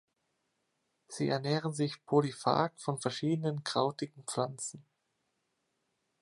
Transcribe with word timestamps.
Sie 1.09 1.29
ernähren 1.29 1.73
sich 1.73 2.03
polyphag 2.07 2.71
von 2.79 2.97
verschiedenen 2.97 3.63
krautigen 3.63 4.23
Pflanzen. 4.25 4.83